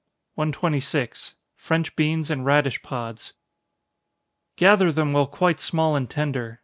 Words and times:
126. 0.33 1.35
French 1.55 1.95
Beans 1.95 2.31
and 2.31 2.43
Radish 2.43 2.81
Pods. 2.81 3.33
Gather 4.55 4.91
them 4.91 5.13
while 5.13 5.27
quite 5.27 5.59
small 5.59 5.95
and 5.95 6.09
tender. 6.09 6.59